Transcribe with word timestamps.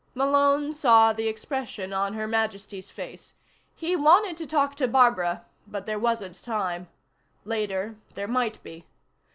Malone 0.15 0.73
saw 0.73 1.13
the 1.13 1.27
expression 1.27 1.93
on 1.93 2.15
Her 2.15 2.25
Majesty's 2.27 2.89
face. 2.89 3.35
He 3.75 3.95
wanted 3.95 4.35
to 4.37 4.47
talk 4.47 4.73
to 4.77 4.87
Barbara 4.87 5.45
but 5.67 5.85
there 5.85 5.99
wasn't 5.99 6.43
time. 6.43 6.87
Later, 7.45 7.97
there 8.15 8.27
might 8.27 8.63
be. 8.63 8.87